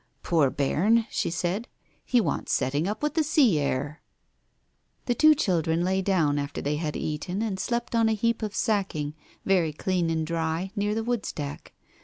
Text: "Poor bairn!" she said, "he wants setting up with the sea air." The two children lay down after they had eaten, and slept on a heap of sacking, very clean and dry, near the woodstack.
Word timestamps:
"Poor 0.23 0.49
bairn!" 0.49 1.05
she 1.11 1.29
said, 1.29 1.67
"he 2.03 2.19
wants 2.19 2.51
setting 2.51 2.87
up 2.87 3.03
with 3.03 3.13
the 3.13 3.23
sea 3.23 3.59
air." 3.59 4.01
The 5.05 5.13
two 5.13 5.35
children 5.35 5.83
lay 5.83 6.01
down 6.01 6.39
after 6.39 6.59
they 6.59 6.77
had 6.77 6.95
eaten, 6.97 7.43
and 7.43 7.59
slept 7.59 7.93
on 7.93 8.09
a 8.09 8.13
heap 8.13 8.41
of 8.41 8.55
sacking, 8.55 9.13
very 9.45 9.71
clean 9.71 10.09
and 10.09 10.25
dry, 10.25 10.71
near 10.75 10.95
the 10.95 11.03
woodstack. 11.03 11.73